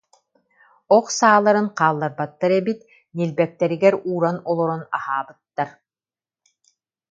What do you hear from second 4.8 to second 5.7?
аһаабыттар